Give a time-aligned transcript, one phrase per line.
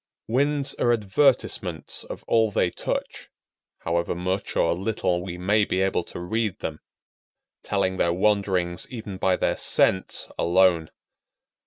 [0.27, 3.29] Winds are advertisements of all they touch,
[3.81, 6.79] however much or little we may be able to read them;
[7.61, 10.89] telling their wanderings even by their scents alone.